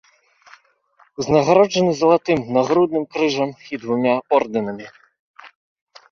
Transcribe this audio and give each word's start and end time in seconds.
Узнагароджаны 1.23 1.91
залатым 2.01 2.39
нагрудным 2.55 3.03
крыжам 3.17 3.49
і 3.77 3.81
двума 3.83 4.15
ордэнамі. 4.39 4.87